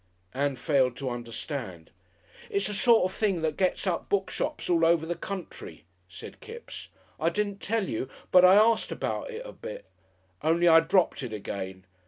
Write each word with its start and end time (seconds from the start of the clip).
Ann 0.33 0.55
failed 0.55 0.97
to 0.97 1.11
understand. 1.11 1.91
"It's 2.49 2.67
a 2.69 2.73
sort 2.73 3.03
of 3.03 3.15
thing 3.15 3.43
that 3.43 3.55
gets 3.55 3.85
up 3.85 4.09
book 4.09 4.31
shops 4.31 4.67
all 4.67 4.83
over 4.83 5.05
the 5.05 5.13
country," 5.13 5.85
said 6.09 6.39
Kipps. 6.41 6.89
"I 7.19 7.29
didn't 7.29 7.61
tell 7.61 7.87
you, 7.87 8.09
but 8.31 8.43
I 8.43 8.57
arst 8.57 8.91
about 8.91 9.29
it 9.29 9.45
a 9.45 9.51
bit. 9.51 9.85
On'y 10.41 10.67
I 10.67 10.79
dropped 10.79 11.21
it 11.21 11.33
again. 11.33 11.85